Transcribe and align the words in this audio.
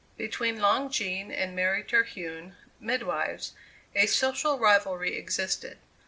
Between 0.17 0.59
Long 0.59 0.89
Jean 0.89 1.31
and 1.31 1.55
Mary 1.55 1.83
Terhune, 1.83 2.55
midwives, 2.79 3.53
a 3.93 4.07
social 4.07 4.57
rivalry 4.57 5.15
existed. 5.15 5.77